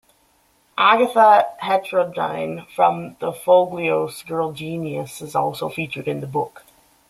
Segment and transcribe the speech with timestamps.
[0.79, 6.63] Agatha Heterodyne, from the Foglios' "Girl Genius", is also featured in the book.